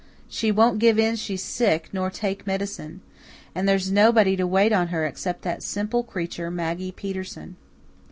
She 0.27 0.51
won't 0.51 0.79
give 0.79 0.97
in 0.97 1.15
she's 1.15 1.43
sick, 1.43 1.89
nor 1.93 2.09
take 2.09 2.47
medicine. 2.47 3.01
And 3.53 3.69
there's 3.69 3.91
nobody 3.91 4.35
to 4.35 4.47
wait 4.47 4.73
on 4.73 4.87
her 4.87 5.05
except 5.05 5.43
that 5.43 5.61
simple 5.61 6.01
creature, 6.01 6.49
Maggie 6.49 6.91
Peterson." 6.91 7.55